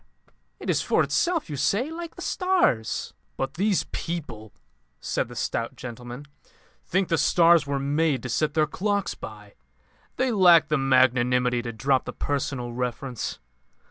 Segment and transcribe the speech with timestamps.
[0.59, 1.91] 'It is for itself,' you say.
[1.91, 4.51] Like the stars." "But these people,"
[4.99, 6.25] said the stout gentleman,
[6.83, 9.53] "think the stars were made to set their clocks by.
[10.15, 13.37] They lack the magnanimity to drop the personal reference.